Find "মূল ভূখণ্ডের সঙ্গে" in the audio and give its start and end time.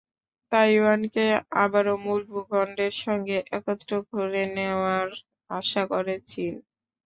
2.05-3.37